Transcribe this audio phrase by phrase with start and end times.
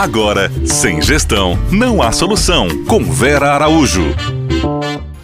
[0.00, 2.66] Agora, sem gestão, não há solução.
[2.86, 4.00] Com Vera Araújo.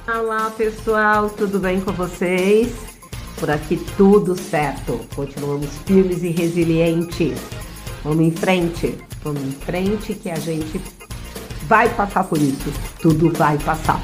[0.07, 2.75] Olá, pessoal, tudo bem com vocês?
[3.41, 5.01] Por aqui tudo certo.
[5.15, 7.39] Continuamos firmes e resilientes.
[8.05, 8.99] Vamos em frente.
[9.25, 10.79] Vamos em frente que a gente
[11.63, 12.71] vai passar por isso.
[13.01, 14.03] Tudo vai passar.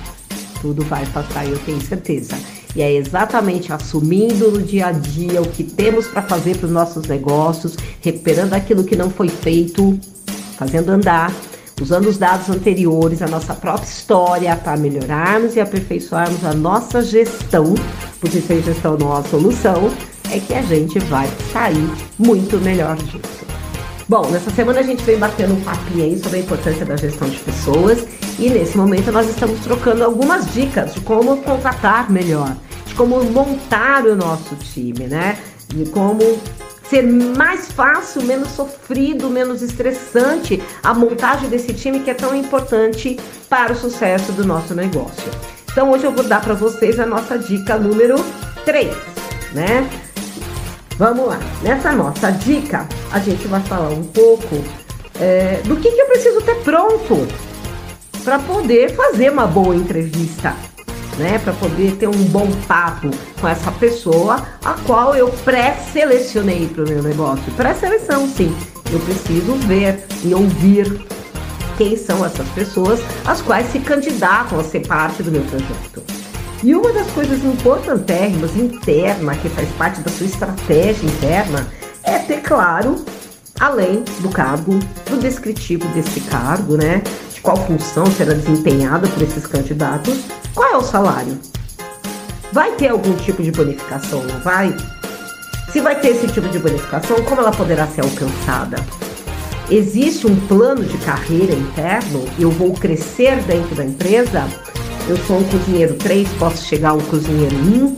[0.62, 2.34] Tudo vai passar, eu tenho certeza.
[2.74, 6.72] E é exatamente assumindo no dia a dia o que temos para fazer para os
[6.72, 10.00] nossos negócios, recuperando aquilo que não foi feito,
[10.62, 11.32] fazendo andar,
[11.80, 17.74] usando os dados anteriores, a nossa própria história para melhorarmos e aperfeiçoarmos a nossa gestão,
[18.20, 19.90] porque sem gestão não há solução,
[20.30, 23.42] é que a gente vai sair muito melhor disso.
[24.08, 27.28] Bom, nessa semana a gente vem batendo um papinho aí sobre a importância da gestão
[27.28, 28.06] de pessoas
[28.38, 34.04] e nesse momento nós estamos trocando algumas dicas de como contratar melhor, de como montar
[34.04, 35.38] o nosso time, né?
[35.68, 36.20] De como
[36.92, 43.18] ser mais fácil, menos sofrido, menos estressante a montagem desse time que é tão importante
[43.48, 45.30] para o sucesso do nosso negócio.
[45.70, 48.16] Então hoje eu vou dar para vocês a nossa dica número
[48.66, 48.94] 3,
[49.54, 49.88] né?
[50.98, 51.40] Vamos lá.
[51.62, 54.62] Nessa nossa dica, a gente vai falar um pouco
[55.18, 57.26] é, do que, que eu preciso ter pronto
[58.22, 60.54] para poder fazer uma boa entrevista,
[61.18, 61.38] né?
[61.38, 63.10] Para poder ter um bom papo
[63.40, 67.52] com essa pessoa a qual eu pré-selecionei para o meu negócio.
[67.56, 68.54] Pré-seleção, sim.
[68.90, 71.06] Eu preciso ver e ouvir
[71.76, 76.02] quem são essas pessoas as quais se candidatam a ser parte do meu projeto.
[76.62, 81.66] E uma das coisas importantérrimas interna que faz parte da sua estratégia interna
[82.04, 83.04] é ter claro,
[83.58, 84.78] além do cargo,
[85.10, 87.02] do descritivo desse cargo, né?
[87.34, 90.20] De qual função será desempenhada por esses candidatos,
[90.54, 91.38] qual é o salário?
[92.52, 94.74] Vai ter algum tipo de bonificação, não vai?
[95.70, 98.76] Se vai ter esse tipo de bonificação, como ela poderá ser alcançada?
[99.70, 102.26] Existe um plano de carreira interno?
[102.38, 104.46] Eu vou crescer dentro da empresa?
[105.08, 107.96] Eu sou um cozinheiro 3, posso chegar a um cozinheiro 1.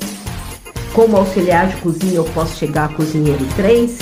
[0.92, 3.98] Como auxiliar de cozinha, eu posso chegar a cozinheiro 3.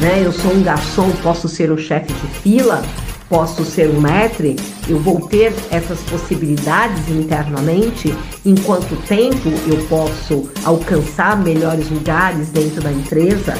[0.00, 0.22] Né?
[0.24, 2.82] Eu sou um garçom, posso ser um chefe de fila,
[3.28, 4.56] posso ser um maître.
[4.88, 8.14] Eu vou ter essas possibilidades internamente.
[8.44, 13.54] Em quanto tempo eu posso alcançar melhores lugares dentro da empresa?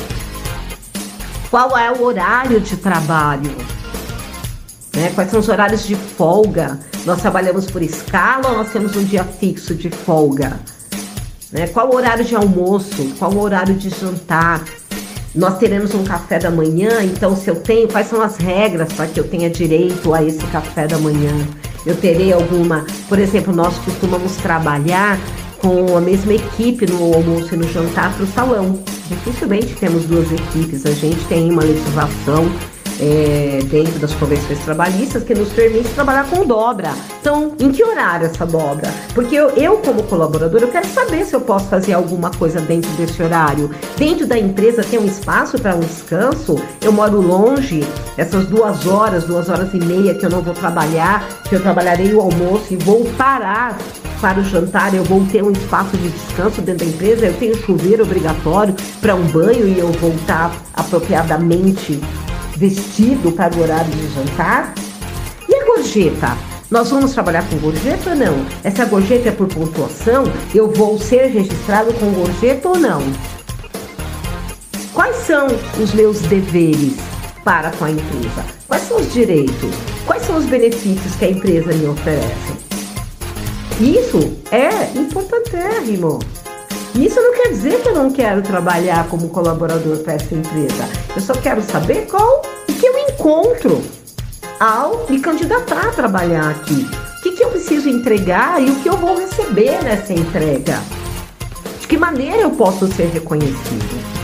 [1.51, 3.55] Qual é o horário de trabalho?
[4.95, 5.13] Né?
[5.15, 6.79] Quais são os horários de folga?
[7.05, 10.59] Nós trabalhamos por escala ou nós temos um dia fixo de folga?
[11.53, 11.67] Né?
[11.69, 13.15] Qual o horário de almoço?
[13.19, 14.65] Qual o horário de jantar?
[15.37, 19.07] Nós teremos um café da manhã, então se eu tenho, quais são as regras para
[19.07, 21.31] que eu tenha direito a esse café da manhã?
[21.85, 25.21] Eu terei alguma, por exemplo, nós costumamos trabalhar
[25.59, 28.83] com a mesma equipe no almoço e no jantar para o salão.
[29.09, 32.51] Dificilmente temos duas equipes, a gente tem uma legislação
[33.01, 36.91] é, dentro das convenções trabalhistas que nos permite trabalhar com dobra.
[37.21, 38.93] Então, em que horário essa dobra?
[39.15, 42.91] Porque eu, eu, como colaborador, eu quero saber se eu posso fazer alguma coisa dentro
[42.93, 43.71] desse horário.
[43.97, 46.57] Dentro da empresa tem um espaço para um descanso?
[46.81, 47.85] Eu moro longe,
[48.17, 52.13] essas duas horas, duas horas e meia que eu não vou trabalhar, que eu trabalharei
[52.15, 53.77] o almoço e vou parar
[54.21, 57.57] para o jantar, eu vou ter um espaço de descanso dentro da empresa, eu tenho
[57.57, 62.01] chuveiro obrigatório para um banho e eu voltar apropriadamente
[62.57, 64.75] vestido para o horário de jantar?
[65.49, 66.37] E a gorjeta?
[66.71, 68.47] Nós vamos trabalhar com gorjeta ou não?
[68.65, 70.25] Essa gorjeta é por pontuação?
[70.55, 73.01] Eu vou ser registrado com gorjeta ou não?
[74.93, 75.47] Quais são
[75.81, 76.95] os meus deveres
[77.45, 78.45] para com a empresa?
[78.67, 79.71] Quais são os direitos?
[80.07, 82.57] Quais são os benefícios que a empresa me oferece?
[83.81, 86.19] Isso é importantérrimo.
[86.95, 90.89] Isso quer dizer que eu não quero trabalhar como colaborador para essa empresa.
[91.15, 93.83] Eu só quero saber qual o que eu encontro
[94.59, 96.89] ao me candidatar a trabalhar aqui.
[97.19, 100.81] O que, que eu preciso entregar e o que eu vou receber nessa entrega.
[101.81, 104.17] De que maneira eu posso ser reconhecido?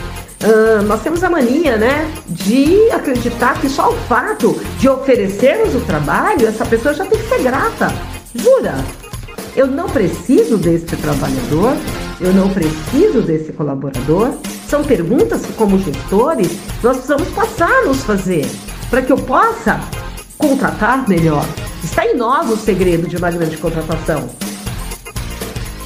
[0.42, 5.80] Uh, nós temos a mania, né, de acreditar que só o fato de oferecermos o
[5.80, 7.92] trabalho, essa pessoa já tem que ser grata.
[8.34, 8.74] Jura?
[9.54, 11.76] Eu não preciso deste trabalhador,
[12.22, 14.32] eu não preciso desse colaborador?
[14.68, 18.46] São perguntas que, como gestores, nós precisamos passar a nos fazer
[18.88, 19.80] para que eu possa
[20.38, 21.44] contratar melhor.
[21.82, 24.30] Está em nós o segredo de uma grande contratação.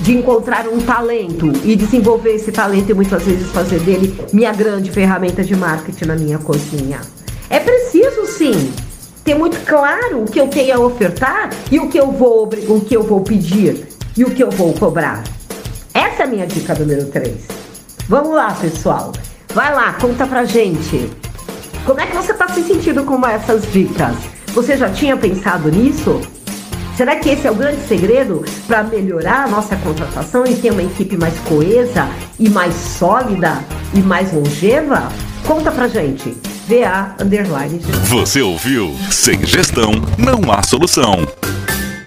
[0.00, 4.90] De encontrar um talento e desenvolver esse talento e muitas vezes fazer dele minha grande
[4.90, 7.00] ferramenta de marketing na minha cozinha.
[7.48, 8.72] É preciso sim
[9.24, 12.80] ter muito claro o que eu tenho a ofertar e o que eu vou, o
[12.82, 15.24] que eu vou pedir e o que eu vou cobrar.
[16.26, 17.37] A minha dica número 3.
[18.08, 19.12] Vamos lá, pessoal.
[19.55, 21.08] Vai lá, conta pra gente.
[21.84, 24.17] Como é que você está se sentindo com essas dicas?
[24.49, 26.20] Você já tinha pensado nisso?
[26.96, 30.82] Será que esse é o grande segredo para melhorar a nossa contratação e ter uma
[30.82, 32.08] equipe mais coesa
[32.40, 33.62] e mais sólida
[33.94, 35.08] e mais longeva?
[35.46, 36.37] Conta pra gente.
[36.67, 37.78] VA Underline.
[38.08, 38.96] Você ouviu?
[39.12, 41.25] Sem gestão, não há solução.